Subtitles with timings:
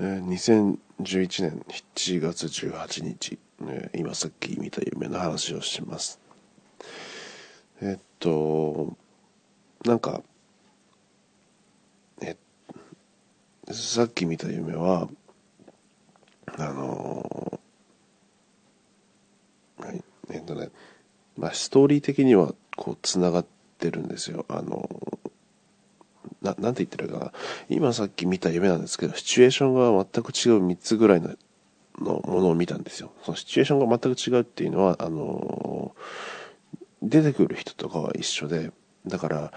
[0.00, 0.78] えー2011
[1.42, 6.18] 年7月18日、えー今さっき見た夢の話をします。
[7.80, 8.96] えっと、
[9.84, 10.22] なんか、
[12.20, 12.36] え、
[13.72, 15.08] さっき見た夢は、
[16.56, 17.60] あの
[19.78, 20.70] はい、えっとね、
[21.36, 23.46] まあ、ストーリー的には、こう、つながっ
[23.78, 24.46] てるんですよ。
[24.48, 24.88] あの
[26.42, 27.32] な、なんて言ってるかな。
[27.68, 31.34] 今さっき見た夢なんですけど、シチュエーションが全く違う3つぐらいの
[31.98, 33.12] のものを見たんですよ。
[33.22, 35.94] そのシチュエーションが全く違うっていうのは、あの
[37.02, 38.72] 出てくる人とかは一緒で、
[39.06, 39.52] だから、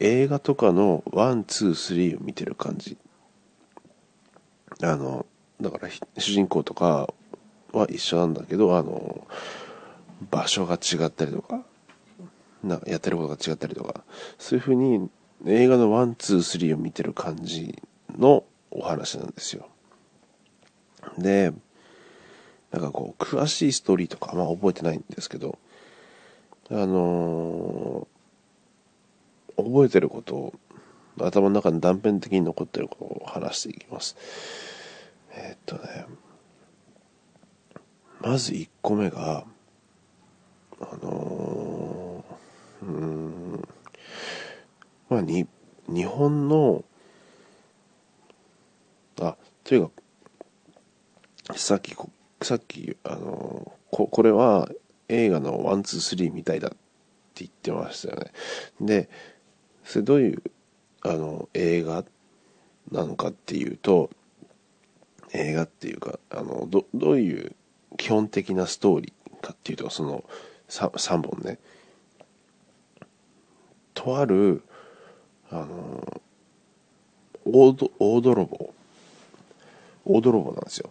[0.00, 2.96] 映画とかの one、two、three を見てる感じ。
[4.82, 5.26] あの、
[5.60, 7.12] だから主人公とか
[7.72, 9.26] は一緒なんだけど、あの、
[10.30, 11.62] 場所が違ったりとか、
[12.62, 14.02] なやってることが違ったりとか、
[14.38, 15.08] そういう風に
[15.46, 17.80] 映画の one、two、three を見てる感じ
[18.16, 19.68] のお話なんですよ。
[21.16, 21.52] で、
[22.72, 25.58] なんかこう、詳しいストーリーとかまあ覚えてないんですけど、
[26.70, 28.18] あのー
[29.58, 30.54] 覚えてることを、
[31.20, 34.16] 頭の中に断片的に残ってることを話していきます。
[35.32, 36.06] えーっとね、
[38.20, 39.44] まず1個目が、
[40.80, 43.68] あのーうーん、
[45.08, 45.46] まあ、に、
[45.88, 46.84] 日本の、
[49.20, 51.96] あ、というか、さっき、
[52.42, 54.68] さっき、あの、こ、これは
[55.08, 56.78] 映画の one、two、three みたいだって
[57.36, 58.32] 言ってましたよね。
[58.80, 59.08] で、
[59.84, 60.42] それどういう、
[61.02, 62.04] あの、映画
[62.90, 64.10] なのかっていうと、
[65.32, 67.56] 映画っていうか、あの、ど、どういう
[67.96, 70.24] 基本的なストーリーかっていうと、その、
[70.68, 71.58] さ3本ね。
[73.94, 74.62] とある、
[75.50, 76.22] あの、
[77.44, 78.74] 大大泥棒。
[80.04, 80.90] 大泥棒なんですよ。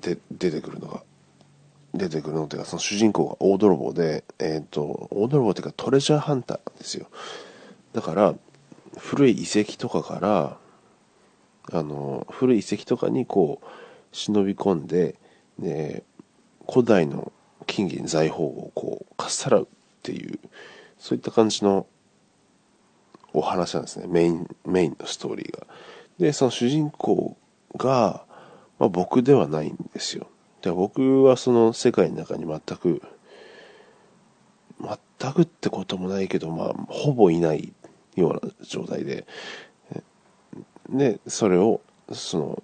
[0.00, 1.02] で、出てくるのが。
[1.94, 7.08] 出てくるのっていうか、その主人公が大泥棒で、えっ、と、大泥棒っていうかトレジャーハンターなんですよ。
[7.92, 8.34] だから、
[8.98, 10.58] 古い遺跡とかから、
[11.72, 13.66] あの、古い遺跡とかにこう、
[14.12, 15.16] 忍び込んで、
[15.58, 16.04] で、
[16.70, 17.32] 古代の
[17.66, 19.66] 金銀財宝をこう、かっさらうっ
[20.02, 20.38] ていう、
[20.98, 21.86] そういった感じの
[23.32, 24.06] お話なんですね。
[24.08, 25.66] メイン、メインのストーリーが。
[26.18, 27.36] で、その主人公
[27.76, 28.24] が、
[28.78, 30.28] まあ僕ではないんですよ。
[30.62, 33.02] で僕はその世界の中に全く、
[35.20, 37.72] 全くってこともないけど、まあ、ほぼいない
[38.16, 39.26] ような状態で、
[40.88, 41.80] で、それを、
[42.12, 42.62] その、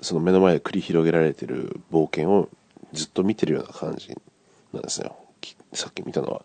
[0.00, 2.48] その目の前で繰り広げられてる冒険を
[2.92, 4.14] ずっと見てるような感じ
[4.72, 5.16] なんですよ。
[5.72, 6.44] さっき見たのは。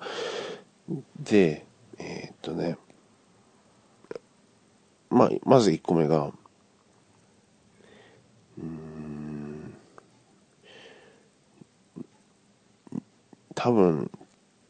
[1.19, 1.65] で、
[1.99, 2.77] えーっとね、
[5.09, 6.31] まあ、まず1個目が、
[8.57, 9.73] うん、
[13.55, 14.11] 多分、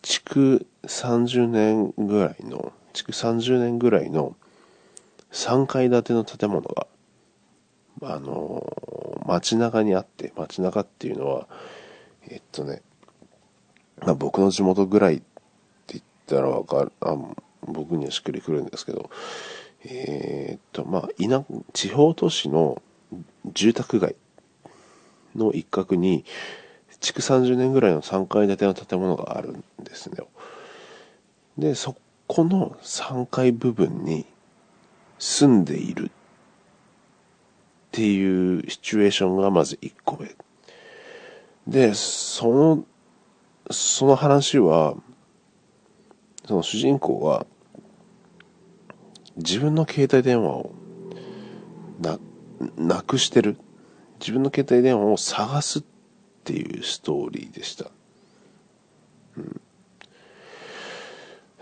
[0.02, 4.36] 築30年ぐらいの、築30年ぐらいの
[5.32, 6.88] 3階建ての建物が、
[8.02, 8.66] あの
[9.28, 11.48] 街中にあって、街中っていうのは、
[12.30, 12.82] えっとね、
[14.02, 15.22] まあ、僕の地元ぐらい
[16.38, 17.18] ったらわかる、あ
[17.64, 19.10] 僕にはしっくりくるんですけど、
[19.86, 22.82] えーっと、まあ、田、地方都市の
[23.54, 24.16] 住宅街
[25.36, 26.26] の一角に、
[27.00, 30.18] 築30年ぐらいの3階建ての建物があるんですね。
[31.58, 31.96] で、そ
[32.28, 34.26] この3階部分に
[35.18, 36.12] 住んでいるっ
[37.92, 40.36] ていうシチュエーションがまず1個目。
[41.68, 42.86] で、その、
[43.72, 44.96] その話は、
[46.50, 47.46] その主人公が
[49.38, 50.74] 自分の携帯電話を
[52.02, 52.18] な、
[52.76, 53.56] なくしてる。
[54.20, 55.84] 自分の携帯電話を探すっ
[56.44, 57.92] ていうストーリーでした。
[59.38, 59.42] う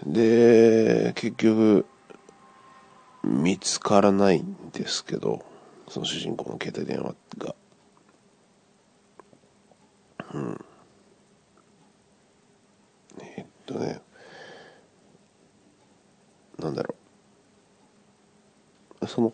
[0.07, 1.85] ん、で、結局、
[3.25, 5.43] 見つからないんですけど、
[5.89, 7.55] その主人公の携帯電話が。
[10.33, 10.65] うん。
[13.19, 13.99] えっとね、
[16.59, 16.95] なんだろ
[19.01, 19.07] う。
[19.07, 19.33] その、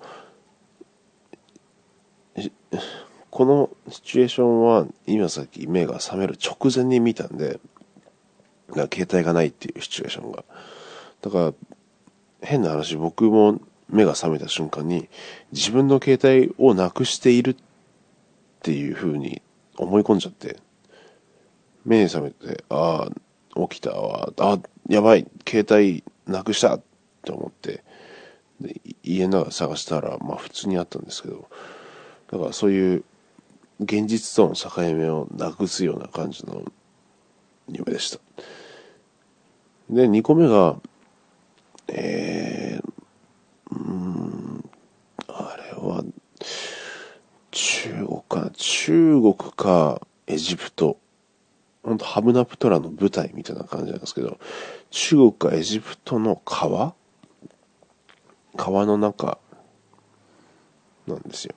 [3.30, 7.60] このシチュエーションは今さっき目が覚める直前に見たんで、
[8.92, 10.44] 携帯がないっていうシチュエーションが。
[11.22, 11.54] だから、
[12.42, 13.60] 変な話、僕も
[13.90, 15.08] 目が覚めた瞬間に
[15.52, 17.56] 自分の携帯をなくしているっ
[18.62, 19.42] ていう風に
[19.78, 20.58] 思い込んじゃって、
[21.86, 23.10] 目に覚めて、あ
[23.56, 24.60] あ、起きたわ、あ
[24.90, 26.82] やばい、携帯なくしたっ
[27.24, 27.84] て思って、
[28.62, 31.48] で家の中探したら、まあ普通にあったんですけど、
[32.32, 33.04] だからそういう
[33.80, 36.64] 現実との境目をなくすような感じの
[37.68, 38.20] 夢でした。
[39.90, 40.78] で、2個目が、
[41.88, 44.70] えー、うん、
[45.28, 46.04] あれは、
[47.52, 50.98] 中国かな中国かエジプト。
[51.84, 54.40] ほんとハムナプトラの舞台みたいな感じなんですけど、
[54.90, 56.96] 中国かエジプトの川
[58.56, 59.38] 川の中
[61.08, 61.56] なんですよ。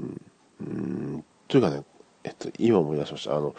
[0.00, 0.20] うん。
[0.60, 1.82] うんというかね、
[2.24, 3.36] えっと、今思い出しました。
[3.36, 3.54] あの、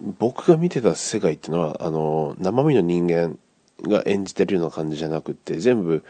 [0.00, 3.38] 僕が見てた世界っていうのは、あの、生身の人間
[3.82, 6.04] が演じてるような感じじゃなくて、全部、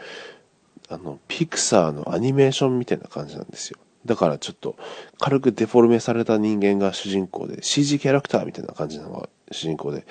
[0.89, 3.79] あの、ピクサーのアニメーションみたいな感じなんですよ。
[4.05, 4.77] だからちょっと、
[5.19, 10.05] 軽くデフォルメされた人間が主人公で、CG キャラクターみたいな感じなのが主人公で、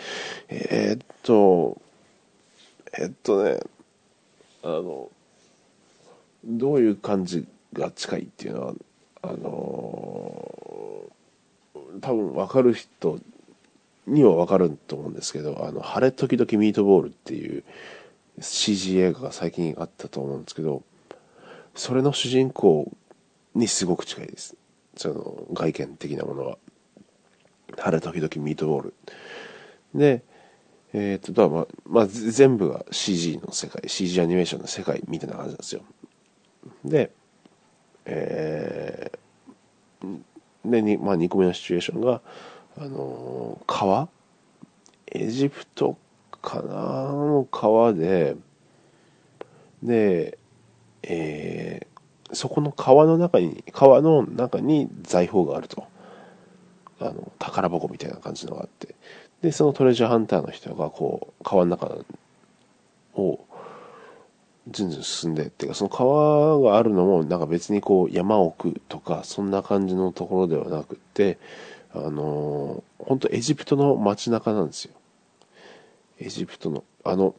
[0.49, 1.81] えー、っと、
[2.97, 3.61] えっとね、
[4.63, 5.11] あの、
[6.45, 8.75] どういう感じが近いっていうのは、
[9.21, 9.39] あの
[12.01, 13.19] 多分分かる人
[14.07, 17.65] には分かると思うんですけど、あの、晴れ時々ミートボールっていう
[18.41, 20.83] CG 映画が最近あったと思うんですけど、
[21.75, 22.91] それの主人公
[23.55, 24.57] にすごく近いです。
[24.97, 26.59] その外見的なものは。
[27.77, 28.95] 晴れ時々ミートボール。
[29.95, 30.23] で、
[30.93, 35.83] えっ、ー、と、まあ、まあ、全部が CG の世界、CG アニメーションの世界みたいな感じなんですよ。
[36.85, 37.11] で、
[38.07, 40.21] えー、
[40.65, 42.21] で、にまあ、2個目のシチュエーションが、
[42.79, 44.09] あのー、川？
[45.11, 45.97] エジプト
[46.43, 46.75] かな？
[47.13, 48.37] の川で、
[49.83, 50.39] で、
[51.03, 55.87] えー、そこの川の中に、川の中に財宝があると。
[57.01, 58.95] あの、宝箱みたいな感じのがあって。
[59.43, 61.97] で、そのトレジャーハンターの人が、こう、川の中
[63.15, 63.41] を、
[64.71, 71.39] ずんずん進んでっていうか、その川があるのも、なんか別にこう、山奥とか、そんな感じのところではなくて、
[71.95, 74.95] あのー、本当エジプトの街中なんですよ。
[76.19, 77.35] エジプトの、あの、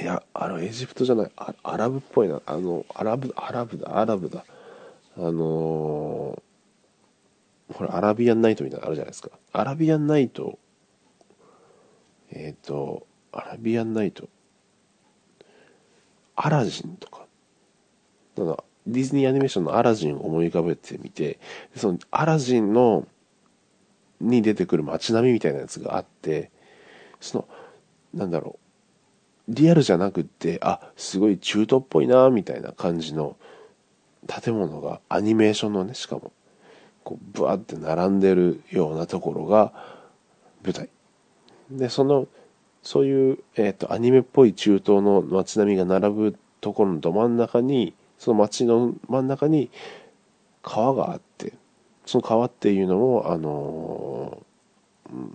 [0.00, 1.30] いや、あの、エジプトじゃない、
[1.62, 4.44] アラブっぽいな、あの、アラブ、アラブだ、アラブだ。
[5.16, 9.30] あのー、これアラビアンナイトみたいなのあるじゃないですか。
[9.52, 10.58] アラビアンナイト
[12.32, 14.28] えっ、ー、と、アラビアンナイト、
[16.36, 17.26] アラジンとか、
[18.36, 21.38] だディズニーアニメーションのアラジンを思い浮かべてみて、
[21.76, 23.06] そのアラジンの、
[24.20, 26.50] に出てくる街並みみたいなやつがあって、
[27.20, 27.48] その、
[28.14, 28.58] なんだろ
[29.48, 33.36] う、リアルじゃなくって、あ、すごい中東っぽいな、みたいな感じの
[34.26, 36.32] 建物が、アニメーションのね、しかも、
[37.04, 39.72] こう、ブワって並んでるようなところが
[40.62, 40.88] 舞台。
[41.70, 42.26] で、その、
[42.82, 49.70] そういう、えっ、ー、と、アニメっぽい中東の街並みが並ぶところのど真ん中に、その街の真ん中に
[50.62, 51.54] 川があって、
[52.06, 55.32] その川っていうのも、あのー、うん、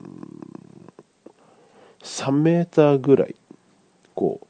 [2.01, 3.35] 3メーターぐらい、
[4.13, 4.47] こう、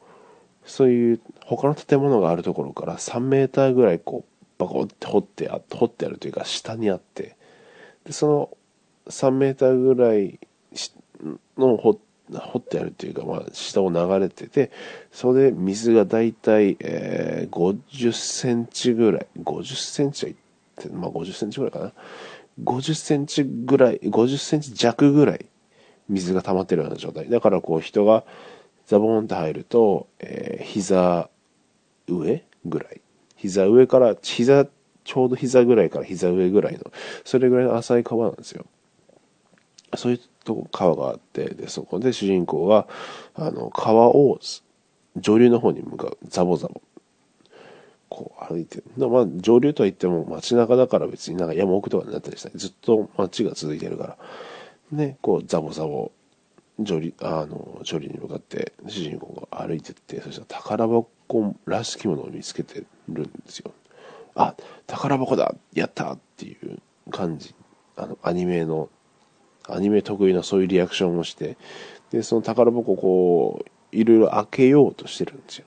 [0.69, 7.35] そういう他の建物があるところから3メーターぐらいこう、バコって掘ってあ、掘ってあるというか下にあって、
[8.05, 8.57] で、その
[9.07, 10.39] 3メーターぐらい
[11.57, 11.99] の掘
[12.31, 14.71] 掘ってあるっていうか、まあ、下を流れてて、
[15.11, 20.35] それで水がだいたい、えー、50センチぐらい、50センチはっ
[20.75, 21.93] て、まあ50センチぐらいかな。
[22.63, 25.45] 50センチぐらい、50センチ弱ぐらい
[26.09, 27.29] 水が溜まってるような状態。
[27.29, 28.23] だからこう人が
[28.87, 31.29] ザボーンって入ると、えー、膝
[32.07, 33.01] 上ぐらい。
[33.35, 34.65] 膝上から、膝、
[35.03, 36.91] ちょうど膝ぐらいから膝上ぐらいの、
[37.23, 38.65] それぐらいの浅い川なんですよ。
[39.95, 42.87] そういうと川があって、で、そこで主人公は、
[43.33, 44.39] あの、川を
[45.17, 46.81] 上流の方に向かう、ザボザボ。
[48.07, 48.83] こう歩いてる。
[49.09, 54.17] まあ、上流とは言っても街中だから別になんか山奥とかになったりしたずっと街が続いてるから。
[54.91, 56.11] で、こう、ザボザボ、
[56.79, 63.71] 上流、あの、上流に向かって主人公が歩いてって、そしたら宝箱らしきものを見つけてるんですよ。
[64.35, 66.77] あ、宝箱だやったっていう
[67.09, 67.55] 感じ。
[67.95, 68.89] あの、アニメの
[69.67, 71.57] アニメ得意なそういうリアクションをして、
[72.11, 75.65] で、その宝箱をこう、いろいろ開けようとしてるんですよ。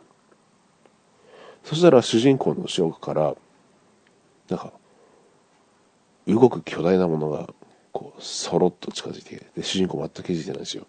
[1.65, 3.35] そしたら主人公の後ろから、
[4.49, 4.73] なんか、
[6.27, 7.49] 動く巨大なものが、
[7.93, 10.87] こう、そろっと近づいてで、主人公全く気づいてないんですよ。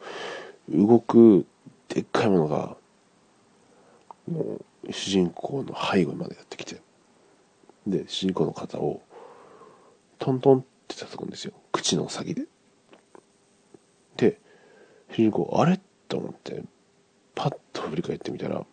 [0.69, 1.45] 動く、
[1.87, 2.77] でっかいものが、
[4.29, 6.81] もう、主人公の背後までやってきて、
[7.87, 9.01] で、主人公の肩を、
[10.19, 11.53] トントンって叩くんですよ。
[11.71, 12.43] 口の先で。
[15.11, 15.79] 主人公、あれ？
[16.07, 16.63] と思って、
[17.35, 18.65] パッと振り返ってみたら、も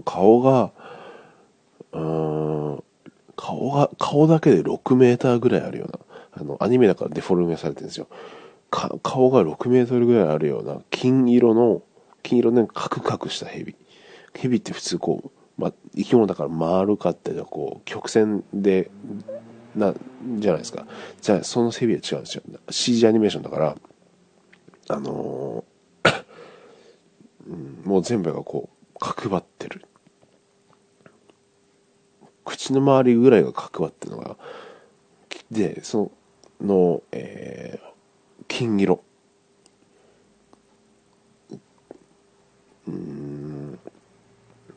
[0.00, 0.72] う顔が、
[1.92, 2.82] うん、
[3.36, 5.98] 顔が、顔だけで6メーターぐらいあるような、
[6.40, 8.08] あの、アニメだからデフォルメされてるんですよ。
[8.70, 11.82] か顔が6メートルぐらいあるような金色の、
[12.22, 13.76] 金色のカクカクした蛇。
[14.34, 15.30] 蛇って普通こう、
[15.60, 18.90] まあ、生き物だから丸かってこう、曲線で、
[19.76, 19.94] な、
[20.38, 20.86] じゃないですか。
[21.20, 22.42] じゃあ、その蛇は違うんですよ。
[22.70, 23.76] CG アニメーションだから、
[24.88, 25.64] あの、
[27.84, 29.84] もう全部がこう、角張ってる。
[32.44, 34.36] 口の周りぐらいが角張ってるのが、
[35.50, 36.12] で、そ
[36.60, 39.02] の、の、えー、金色。
[42.86, 43.78] うん、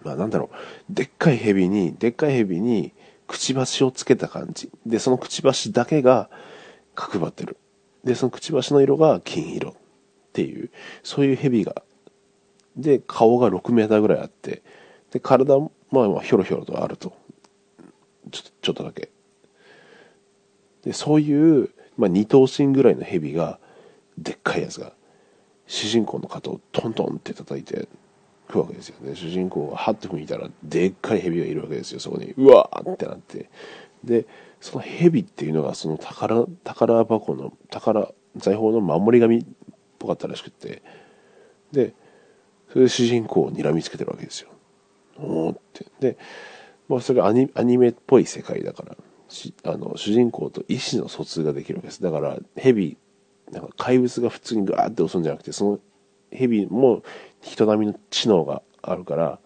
[0.03, 0.49] まあなんだろ
[0.89, 0.93] う。
[0.93, 2.93] でっかい蛇に、でっかい蛇に、
[3.27, 4.71] くちばしをつけた感じ。
[4.85, 6.29] で、そのくちばしだけが
[6.95, 7.57] 角張ってる。
[8.05, 9.75] で、そのくちばしの色が金色
[10.37, 10.69] っていう、
[11.01, 11.81] そういう蛇が。
[12.75, 14.61] で、顔が6メーターぐらいあって、
[15.11, 17.13] で、体も、まあまあ、ひょろひょろとあると。
[18.29, 19.09] ちょっと、ちょっとだけ。
[20.83, 23.59] で、そういう、まあ、二頭身ぐらいの蛇が、
[24.19, 24.93] でっかいやつが、
[25.65, 27.87] 主人公の肩をトントンって叩いて
[28.47, 29.15] くわけですよね。
[29.15, 32.33] 主人公がハッと見たら、でっかい蛇がいるわけですよ、そこに。
[32.37, 33.49] うわーってなって。
[34.03, 34.27] で、
[34.61, 39.43] その蛇っていうのが、その宝、宝箱の、宝、財宝の守り神
[39.97, 40.81] ぽかったらしくて、
[41.71, 41.93] で、
[42.69, 44.49] それで主人公を睨みつけてるわけですよ。
[45.17, 45.85] おーって。
[45.99, 46.17] で、
[46.87, 48.97] まあそれアニアニメっぽい世界だから、
[49.63, 52.97] あの主人公と意思の疎通ができるわけですだから蛇
[53.51, 55.79] なんか怪物が普通にガーって襲うんじゃなくてその
[56.31, 57.03] 蛇も
[57.41, 59.39] 人並みの知能があるから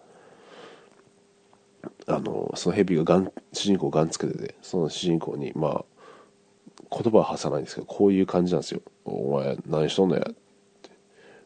[2.06, 5.84] あのその蛇がガン主人公がガンつけててその主人公にまあ
[6.90, 10.26] 言葉は発さないんですけどこういう感じなんですよ「お前何しとんのや」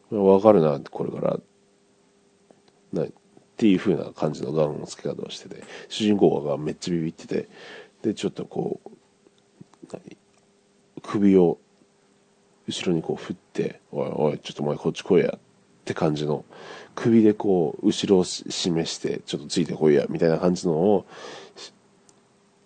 [0.07, 1.39] って「分かるな」これから。
[2.93, 3.07] なっ
[3.57, 7.49] ていう風な感じのガンの付け方をしてて主人公がめっちゃビビってて
[8.03, 9.97] でちょっとこう
[11.01, 11.57] 首を
[12.67, 15.39] 後ろにこう振って「おいおいちょっとお前こっち来いや」っ
[15.85, 16.45] て感じの
[16.95, 21.05] 首でこう後ろを示してちょっとついてこいやみたいな感じのを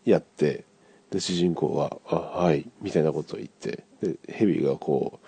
[0.04, 0.66] やって
[1.12, 5.28] で主人公が「あはい」みたいなことを言ってでヘビがこう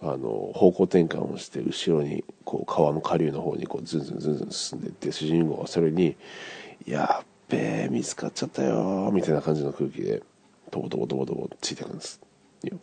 [0.00, 6.16] あの方向転換をして後ろにこう川の下流の方にこうズンズンズンズン進んでいって主人公はそれに
[6.86, 10.22] 「やっべえ見つかっちゃったよ」みたいな感じの空気で
[10.70, 12.20] トボトボトボトボついてくるんです
[12.62, 12.78] よ。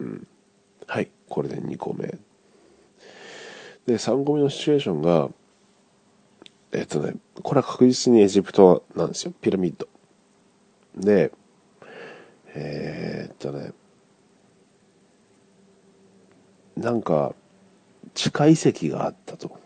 [0.00, 0.26] うん。
[0.86, 2.06] はい、これで2個目。
[3.86, 5.30] で、3個目のシチュエーションが、
[6.72, 9.32] えっとね、これは確実にエジプトなんですよ。
[9.40, 9.88] ピラミッド。
[10.96, 11.32] で、
[12.54, 13.72] えー、っとね、
[16.76, 17.34] なんか、
[18.14, 19.58] 地下遺跡があったと。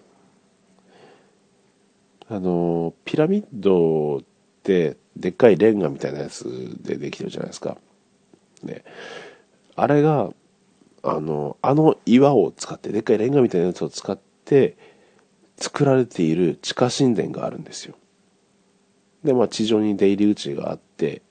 [2.29, 4.21] あの、ピラミッドっ
[4.63, 7.77] て、でっかいレンガみたいなやつでできてるじゃないですか。
[8.63, 8.85] ね。
[9.75, 10.31] あれが、
[11.03, 14.77] あの、あの岩を使って、でっかいレンガみたいなやつを使って、
[15.57, 17.95] 作られている地下神殿があるんですよ。
[19.25, 21.23] で、まあ地上に出入り口があって、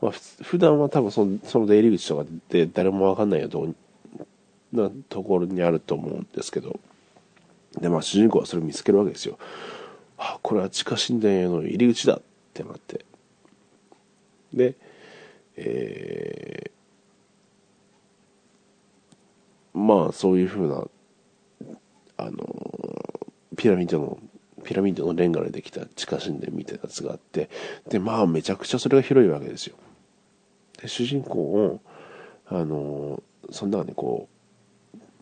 [0.00, 3.74] まあ普段は多分そのその出入り口とかで誰もわかんないよう
[4.72, 6.78] なところにあると思うんですけど、
[7.80, 9.38] で、まあ主人公はそれを見つけるわけですよ。
[10.16, 12.22] あ、これは地下神殿への入り口だっ
[12.54, 13.04] てなって。
[14.52, 14.74] で、
[15.56, 16.78] えー
[19.78, 20.84] まあそういうふうな
[22.16, 22.38] あの
[23.56, 24.18] ピラミッドの
[24.64, 27.48] ピラミッドのレンガでできた地下神殿みたいなやつがあって
[27.88, 29.76] でまあめちゃくちゃそれが広いわけですよ
[30.82, 31.80] で主人公を
[32.46, 34.37] あのその中にこう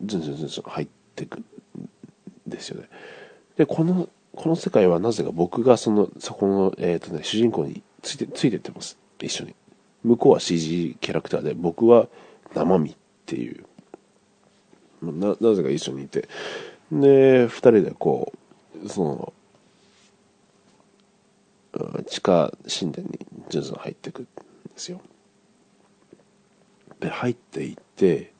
[0.04, 1.44] ズンズンズンズン入ってくん
[2.46, 2.88] ですよね。
[3.56, 8.98] でこのこの世界はなぜか僕がそのそこの、えーとね、主人公についてついてってます。
[9.20, 9.54] 一緒に。
[10.04, 12.06] 向こうは CG キャラクターで僕は
[12.54, 13.64] 生身っていう。
[15.02, 16.28] ななぜか一緒にいて。
[16.92, 18.32] で2人でこ
[18.84, 19.32] うその
[22.08, 24.30] 地下神殿にずんずん入っていくんで
[24.76, 25.00] すよ。
[27.00, 28.32] で入っていって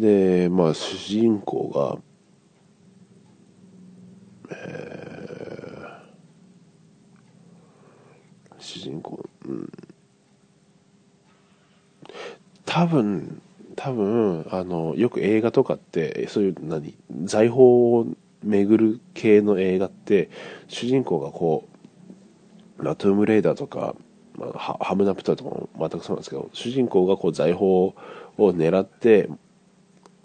[0.00, 1.98] でまあ主人公が
[4.52, 9.70] えー、主人公うん。
[12.64, 13.42] 多分
[13.76, 18.06] 多分あのよく映画とかってそういう何財宝を
[18.42, 20.30] 巡る系の映画って
[20.68, 21.68] 主人公がこ
[22.78, 23.94] うラトゥームレイダーとか、
[24.34, 27.94] まあ、ハムナプターとかも全くそうなんですけど主人公がこう財宝を
[28.38, 29.28] 狙って、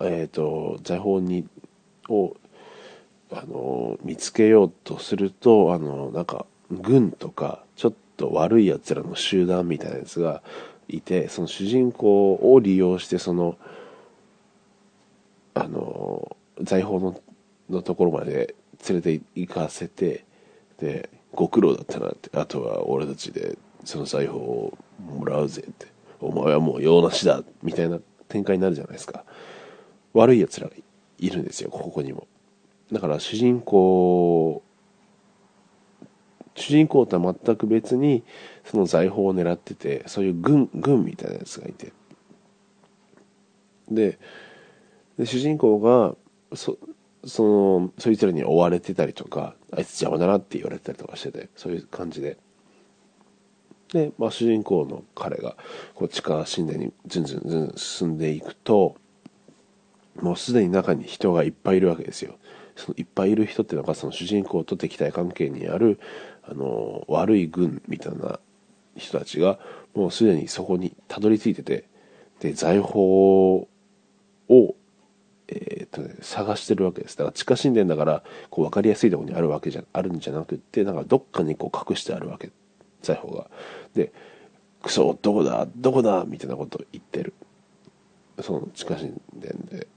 [0.01, 1.47] えーと、財宝に
[2.09, 2.35] を
[3.31, 10.41] あの見つけようとするとあのなんか軍とかちょっと悪いやつらの集団みたいなやつが
[10.87, 13.57] いてその主人公を利用してその
[15.53, 17.19] あの財宝の
[17.69, 18.53] のところまで
[18.87, 20.23] 連れて行かせて
[20.79, 25.87] でご苦労だったなってあとは俺たちでその財宝をもらうぜって
[26.19, 29.23] お前はもう用なしだみたいな展開になるじゃないですか。
[30.15, 30.73] 悪い奴らが
[31.19, 32.27] いるんですよここにも。
[32.91, 34.63] だから主人公
[36.55, 38.23] 主人公とは全く別に
[38.63, 41.91] その財宝を狙っててそういう軍軍みたいなやつがいて。
[43.91, 44.17] で
[45.19, 46.15] で主人公が
[46.55, 46.77] そ
[47.25, 52.37] そのそいつらに追われてたりとかあいつ邪魔だなって言われてたりとかしててそういう感じで。
[53.93, 55.55] で、まあ、主人公の彼が
[55.93, 58.95] こう地下神殿にずんずんずん進んでいくと
[60.21, 62.35] もうすでに中に人がいっぱいいるわけですよ
[62.75, 65.99] そのいっぱいいる人っていうのがその主人公と敵対関係にある
[66.43, 68.39] あの悪い軍みたいな
[68.95, 69.59] 人たちが
[69.93, 71.85] もうすでにそこにたどり着いてて
[72.39, 73.67] で財宝を
[75.47, 77.17] えーとね、探してるわけです。
[77.17, 82.49] だから地下神殿だからこう分かりやすいところにあるわけじゃあるんじゃなくってなんかどっかにこう隠してあるわけ
[83.01, 83.49] 財宝が。
[83.93, 84.11] で
[84.81, 87.33] 「クソどこだどこだ」みたいなことを言ってる
[88.41, 89.87] その地下神殿で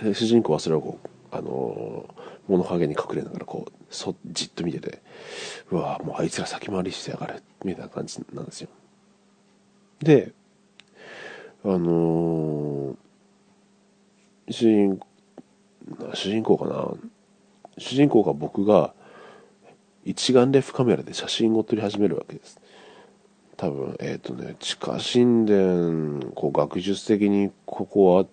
[0.00, 5.02] 主人公はそれをこうあのー、物陰に隠れながらこうそじっと見てて
[5.70, 8.68] うわもうあいつら先回りしてやがれみたいな感じなんですよ。
[10.00, 10.32] で
[11.64, 12.96] あのー
[14.50, 15.00] 主人
[16.14, 16.94] 主人公かな？
[17.78, 18.92] 主人公が僕が
[20.04, 22.60] 一眼レフカメラで写真を撮り始めるわけです。
[23.56, 28.26] 多分えっ、ー、とね地下神殿こう学術的にここは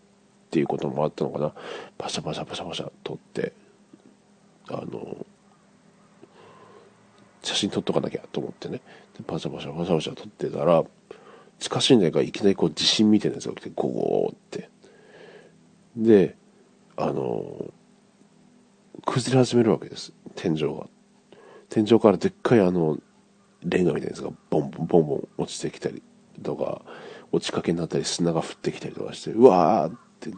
[0.49, 1.53] っていうこともあったのかな。
[1.95, 3.53] パシャパシャパシャパシャ撮って
[4.67, 5.23] あの
[7.43, 8.81] 写真撮っとかなきゃと思ってね。
[9.27, 10.83] パシャパシャパシャパシャ撮ってたら
[11.59, 14.69] 地下神殿がいきなりこう地震みたいなやつが来てゴゴーって。
[15.95, 16.35] で
[16.97, 17.71] あの
[19.05, 20.13] 崩れ始めるわけです。
[20.35, 20.87] 天井が。
[21.69, 22.97] 天井からでっかいあの
[23.61, 26.01] レンガみたいなやつがボンボンボンボン落ちてきたり
[26.41, 26.81] とか
[27.31, 30.37] 落ちかけになったり砂が降ってきたりとかしてうわーっって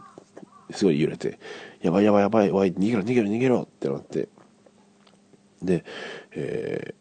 [0.74, 1.38] すごい揺れて
[1.80, 4.28] やばいやばいやばいわい逃げろ逃げろ逃げろってなって
[5.62, 5.84] で、
[6.32, 6.94] え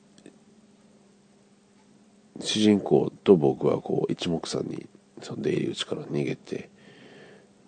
[2.40, 4.88] ー、主人公と僕はこう一目散に
[5.22, 6.70] その出入り口から逃げて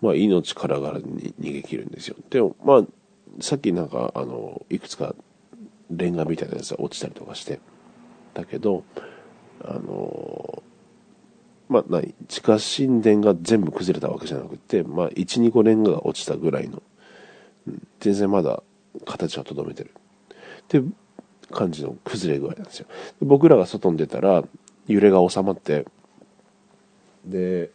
[0.04, 2.16] まあ、命からがらに逃げ切るんですよ。
[2.28, 2.82] でも、まあ、
[3.40, 5.14] さっきなんか、あの、いくつか
[5.90, 7.58] レンガみたいなやつが落ちたりとかして、
[8.34, 8.84] だけど、
[9.64, 10.62] あの、
[11.68, 16.82] まあ、何地下神殿が全部崩れたわけじゃなくて、まあ、1、2個レンガが落ちたぐらいの、
[17.66, 18.62] うん、全然まだ
[19.04, 19.90] 形はとどめてる。
[20.62, 20.82] って
[21.50, 22.86] 感じの崩れ具合なんですよ。
[23.20, 24.44] 僕らが外に出たら、
[24.86, 25.86] 揺れが収まって、
[27.24, 27.70] で、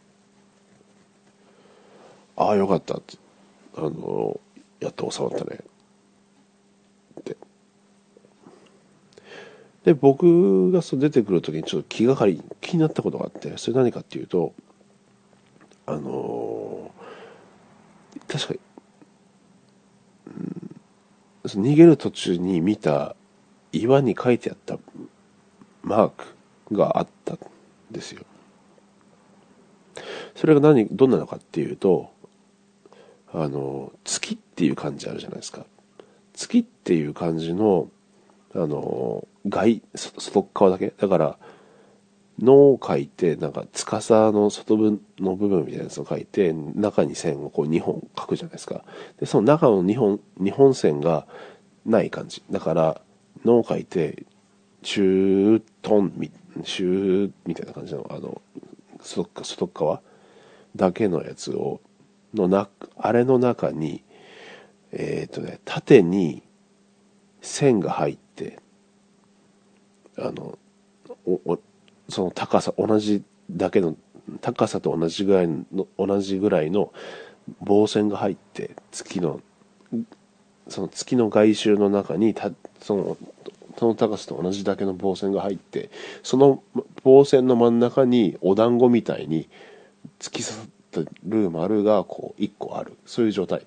[2.40, 3.18] ああよかったって
[3.76, 4.40] あの
[4.80, 5.58] やっと収まったね
[7.20, 7.36] って
[9.84, 14.52] で僕がそう出てくる時にちょっと気がかり気になったことがあってそれ何かっていうと
[15.86, 16.90] あの
[18.28, 18.60] 確かに、
[20.26, 23.16] うん、逃げる途中に見た
[23.72, 24.78] 岩に書いてあった
[25.82, 26.10] マー
[26.68, 27.38] クがあったん
[27.90, 28.24] ですよ。
[30.34, 32.10] それが何どんなのかっていうと
[33.32, 35.64] あの月っていう漢字あるじゃないですか。
[36.34, 37.88] 月っていう漢字の
[38.54, 40.92] あの外外側だけ？
[40.96, 41.38] だから
[42.40, 48.84] 「の」を書いてなんか司の外分の部分みたいなやつを書いて中に線をこう2本書くじゃないですか。
[49.18, 51.26] でその中の2本 ,2 本線が
[51.86, 52.42] ない感じ。
[52.50, 53.00] だから
[53.44, 54.26] 「の」を書いて
[54.82, 56.12] 「中トン」
[56.64, 58.40] 中みたいな感じのあの
[59.00, 60.02] 外外側
[60.76, 61.80] だけのやつを
[62.34, 64.02] のなあれの中に
[64.92, 66.42] えっ、ー、とね縦に
[67.42, 68.58] 線が入って
[70.18, 70.58] あの
[71.26, 71.58] お
[72.08, 73.96] その高さ同じだけの
[74.40, 76.92] 高さと同じぐらいの同じぐらいの
[77.60, 79.40] 棒線が入って月の
[80.68, 82.50] その月の外周の中にた
[82.80, 83.16] その
[83.78, 85.90] その高さと同じだけの棒線が入って
[86.22, 86.62] その
[87.02, 89.48] 棒線の真ん中にお団子みたいに
[90.18, 90.62] 突き刺さ
[91.00, 92.96] ってる丸がこう1個ある。
[93.06, 93.62] そういう状態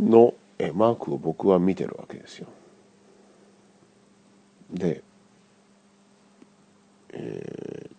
[0.00, 0.34] の
[0.74, 2.48] マークを僕は見てるわけですよ。
[4.72, 5.02] で
[7.12, 7.94] えー、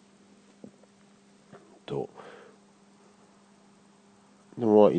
[1.86, 2.10] と
[4.58, 4.92] でもあ、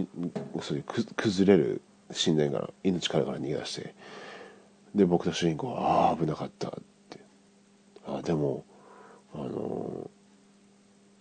[0.61, 0.85] そういう
[1.17, 1.81] 崩れる
[2.13, 3.95] 神殿から命からから逃げ出して
[4.95, 6.73] で僕と主人公は「ああ危なかった」っ
[7.09, 7.21] て。
[8.07, 8.65] あでも
[9.33, 10.11] あの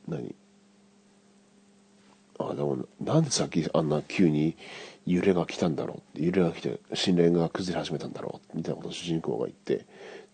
[0.09, 0.35] ー、何？
[2.39, 4.57] あでもなんでさっきあんな急に
[5.05, 9.85] 揺れが来たんだろう揺れが来て神殿が崩れ始めたんだろうみたいなことを主人公が言って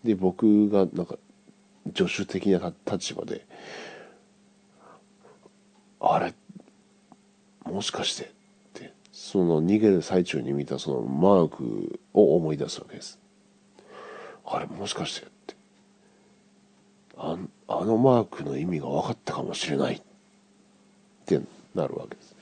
[0.04, 1.16] で僕がなんか
[1.94, 3.46] 助手的な立場で
[6.00, 6.34] あれ
[7.64, 8.28] もしかしてっ
[8.74, 13.18] てその逃げる最中に見たそのマークを思い出すわけです。
[14.46, 15.54] あれもしかしてって。
[17.16, 20.02] ああのマークの意味が分かったかもしれないっ
[21.26, 21.40] て
[21.74, 22.34] なるわけです。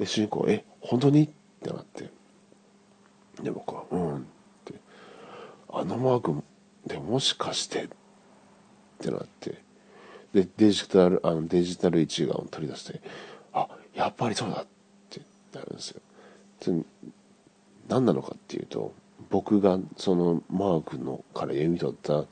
[0.00, 0.64] で主人公え？
[0.82, 1.24] 本当に？
[1.24, 1.28] っ
[1.62, 2.10] てなって。
[3.42, 4.20] で僕はうんっ
[4.64, 4.74] て。
[5.72, 6.42] あのマーク
[6.86, 7.88] でもしかしてっ
[9.00, 9.62] てなって。
[10.32, 13.02] でデジタルあのデジタル一眼を取り出して
[13.52, 14.66] あやっぱりそうだっ
[15.10, 15.20] て
[15.52, 16.00] なるんですよ。
[17.88, 18.94] 何なのかっていうと
[19.28, 22.24] 僕がそのマークのから読み取ったあ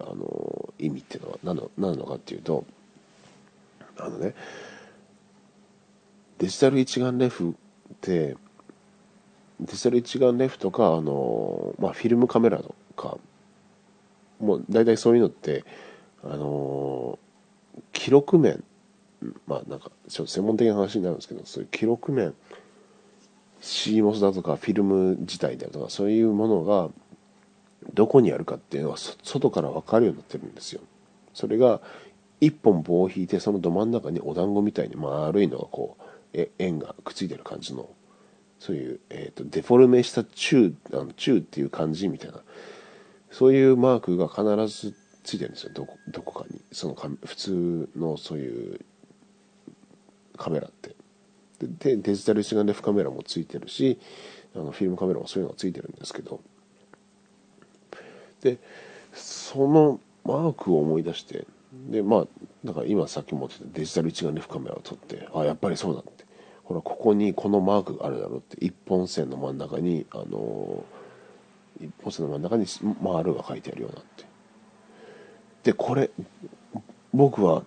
[0.00, 2.66] の意味っていうのは何の何なのかっていうと
[3.96, 4.34] あのね
[6.36, 7.56] デジタル一眼レフ
[7.92, 8.36] って
[9.60, 13.18] デジタル一眼レフとかあの、まあ、フィルムカメラとか
[14.40, 15.64] もう大体そういうのって
[16.22, 17.18] あの
[17.92, 18.62] 記録面
[19.46, 22.34] まあなんかちょっと専門的な話になるんですけどそういう記録面
[23.60, 26.88] CMOS だとかフィルム自体であるとかそういうものが
[27.94, 30.80] どこにあるかっていうのは外から分かるようになってるんですよ。
[31.34, 31.80] それが
[32.40, 37.90] 一本棒を引いてそのど真ん中にお団子みたいに丸いのがこうえ円がくっついてる感じの
[38.58, 42.40] そういう、えーと、デフォルメした宙あの宙っていう感じみたいな。
[43.30, 46.60] そういうマークが必ずついてるんですよどこどこかに。
[46.72, 48.80] その普通のそういう
[50.36, 50.96] カメラって。
[51.76, 53.98] でデジタル一眼レフカメラもついてるし
[54.54, 56.40] あのフィルムカメラもそういうのがついてるんですけど。
[58.40, 58.58] で
[59.12, 61.46] そのマークを思い出して
[61.90, 62.26] でまあ
[62.64, 66.26] だから今さっき持ってたデジタル一眼レフカメラを撮ってあやっぱりそうだって。
[66.64, 68.62] ほらここにこのマークがあるだろうって。
[68.62, 70.84] 一本線の真ん中にあの
[71.80, 72.66] 一本線の真ん中に
[73.00, 74.24] 丸が書いてあるようになって。
[75.62, 76.10] でこれ
[77.14, 77.62] 僕は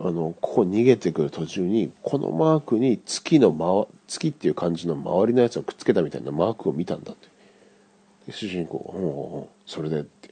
[0.00, 8.32] あのここ逃げてくる途中にこのマークに月の、ま、月っていう感じの周りのやつをくっつけたみたいなマークを見たんだって。
[8.32, 10.30] 主人公が「うんうんうそれで」って。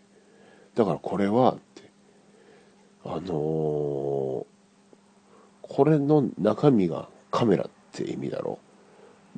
[0.74, 1.89] だからこれはって。
[3.04, 4.46] あのー、こ
[5.84, 8.58] れの中身がカメラって意味だろ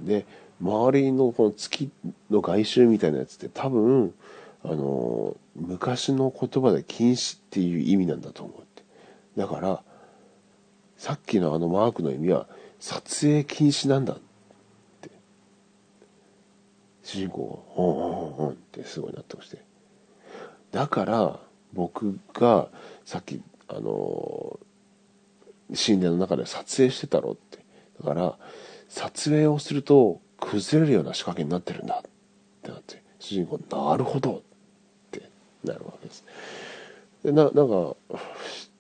[0.03, 0.07] う。
[0.07, 0.27] で、
[0.61, 1.91] 周りのこの月
[2.31, 4.15] の外周みたいなやつって多分、
[4.65, 8.83] あのー、昔の言葉で禁止っていう意味なんだと思うって。
[9.37, 9.83] だから、
[10.97, 12.47] さっきのあのマークの意味は、
[12.79, 14.19] 撮影禁止なんだっ
[15.01, 15.11] て。
[17.03, 19.63] 主人公が、うんうんうんってすごい納得して。
[20.71, 21.41] だから、
[21.73, 22.69] 僕が
[23.05, 23.41] さっき
[23.77, 24.59] あの
[25.75, 27.59] 神殿の中で撮影してたろって。
[28.03, 28.39] だから
[28.89, 32.11] 撮影をすると崩れるような仕掛けになってるんだっ
[32.63, 34.41] てなって主人公なるほどっ
[35.11, 35.29] て
[35.65, 36.25] なるわけです。
[37.25, 37.97] でななんか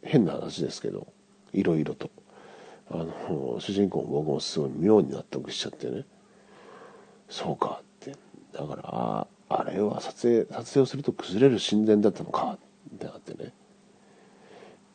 [0.02, 1.06] 変な話ですけど
[1.52, 2.10] いろいろと。
[2.90, 6.04] あの主人公も僕もすごい妙に納得しちゃってね。
[7.30, 8.14] そうかって。
[8.52, 12.58] だからああれは撮影撮影をすると崩れる神殿だったのか
[12.94, 13.52] ってなってね。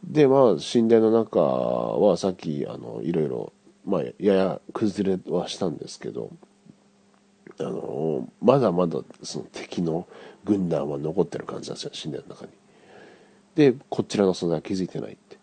[0.04, 3.54] でまあ神殿の中はさっきあのいろいろ、
[3.86, 6.32] まあ、やや崩れはしたんですけど
[7.60, 10.08] あのまだまだその敵の
[10.46, 12.52] 軍団は残ってる感じなんですよ神殿の中に。
[13.56, 15.38] でこちらの存在は気づいてないって。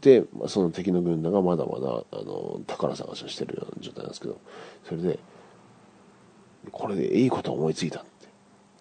[0.00, 4.38] でその敵の軍団がまだまだあの宝探しをしてるような状態なんですけど
[4.84, 5.18] それで
[6.70, 8.08] これでいいこと思いついたって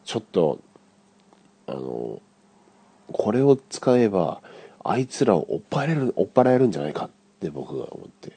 [0.03, 0.59] ちょっと
[1.67, 2.21] あの
[3.11, 4.41] これを使えば
[4.87, 8.33] あいつらを追っ払える、追っ払えるんじゃないかって僕が思って、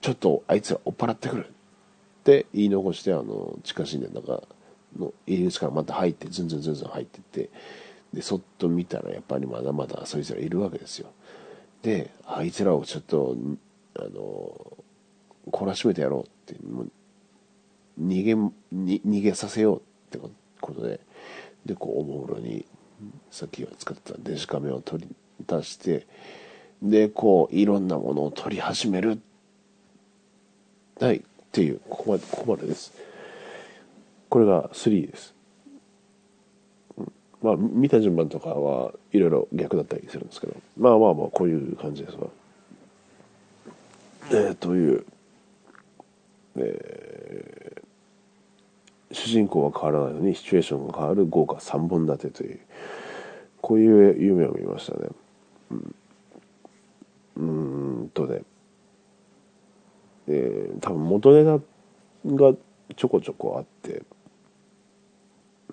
[0.00, 1.50] ちょっとあいつら追っ払ってくるっ
[2.24, 4.42] て言い残して、あの、地下神殿の中
[4.98, 7.50] の入り口からまた入って、ずんずんずんずん入ってって、
[8.14, 11.12] で、そっと見たらやっぱりまだまだそいつらいるわけですよ。
[11.82, 13.36] で、あいつらをちょっと、
[13.98, 14.78] あの、
[15.52, 16.90] 懲らしめてやろうって、もう
[18.00, 20.18] 逃げ、逃げさせようって
[20.60, 21.00] ことで、
[21.66, 22.64] で、こう、おもむろに、
[23.30, 25.14] さっきは使ってたデジカメを取り、
[25.46, 26.06] 出して
[26.82, 29.20] でこういろんなものを取り始める。
[31.00, 32.92] はいっていうここまでここまでです。
[34.28, 35.32] これが3です、
[36.98, 40.54] うん、まあ見た順番とかはいろいろ逆だったりするんですけど。
[40.76, 42.26] まあまあまあこういう感じですわ。
[44.30, 45.04] えー、という。
[46.56, 51.26] えー、主人公は変わらないのにシチュエーションが変わる。
[51.26, 52.58] 豪華3本立てという。
[53.60, 55.08] こういう夢を見ましたね。
[57.36, 58.00] うん。
[58.00, 58.42] うんとね。
[60.26, 61.62] えー、多分元ネタ
[62.34, 62.56] が
[62.96, 64.02] ちょこちょこあって、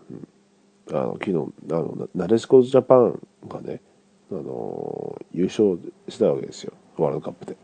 [0.10, 1.38] うん、あの昨日
[1.72, 3.82] あのなでしこジャパンがね、
[4.32, 6.74] あの優勝したわけですよ。
[6.98, 7.58] ワールドカップで。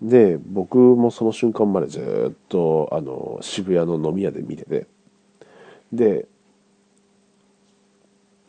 [0.00, 4.86] で僕もその瞬間までずっとあの渋谷の飲み屋で見てて。
[5.92, 6.26] で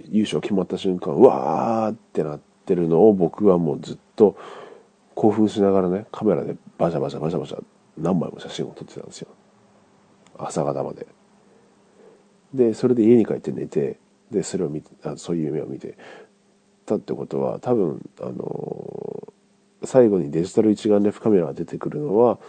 [0.07, 4.37] 優勝決まった瞬間うわーってなってるのを僕はもうずっと
[5.15, 7.63] 興奮しながらねカメラでバシャバシャバシャバシャ
[7.97, 9.27] 何枚も写真を撮ってたんですよ
[10.37, 11.07] 朝方まで
[12.53, 13.99] でそれで家に帰って寝て
[14.31, 15.97] でそれを見てあそういう夢を見て
[16.85, 22.39] たってことは多分あのー、最後にデジタル一眼レフカメラが出てくるのは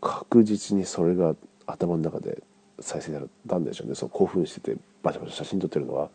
[0.00, 1.34] 確実にそれが
[1.66, 2.42] 頭の中で
[2.80, 6.10] 再生されたんでしょうねそう興奮しててバシャバシャ写真撮ってるのは、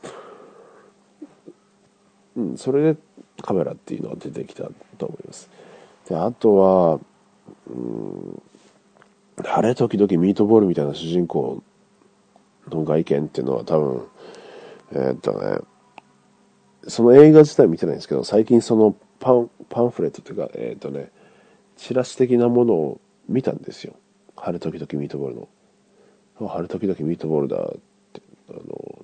[2.39, 2.99] うん、それで
[3.41, 5.49] カメラっていうのが出てきたと思います。
[6.08, 6.99] であとは
[7.69, 8.41] うん
[9.43, 11.62] 晴れ時々ミートボールみたいな主人公
[12.69, 14.08] の外見っていうのは多分
[14.91, 15.60] えー、っとね
[16.88, 21.12] その映画自体見てないんですけど最近そのパンパンフレットっていうかえー、っとね
[21.78, 23.93] チラシ的なものを見たんですよ。
[24.36, 25.47] 晴れ時々ミートボールの。
[26.39, 27.60] 晴れ時々ミートボールだっ
[28.13, 28.98] てあの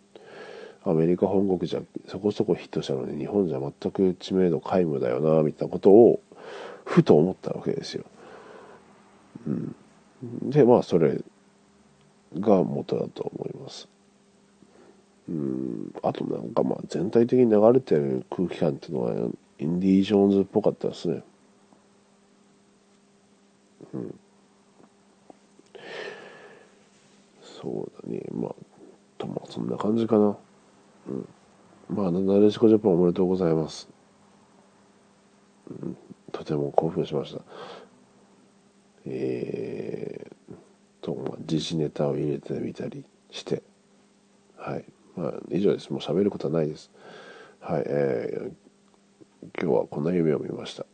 [0.88, 6.22] アメリカ本国じゃそこそこヒットしたのに日本じゃ全く知名度皆無だよなみたいなことを
[6.86, 8.06] ふと思ったわけですよ。
[9.48, 9.76] うん、
[10.44, 11.22] でまあそれ
[12.40, 13.88] が元だと思います。
[15.28, 19.14] うんあとなんかまあ全体的に流れてる空気感っていうのは
[19.58, 21.24] インディ・ージョーンズっぽかったですね。
[23.92, 24.20] うん、
[27.42, 28.56] そうだねまあ
[29.18, 30.38] とまあそんな感じかな。
[31.08, 31.28] うん、
[31.90, 33.90] まあなでしこジャパンおめでとうございます。
[35.70, 35.98] うん、
[36.32, 37.42] とても興奮しました。
[39.06, 40.56] えー、
[41.02, 43.62] と、まあ、時事ネタを入れてみたりして、
[44.58, 44.86] はい。
[45.16, 45.92] まあ、以上です。
[45.92, 46.92] もう喋ることはないです。
[47.60, 47.84] はい。
[47.86, 50.86] えー、今日はこんな夢を見ました。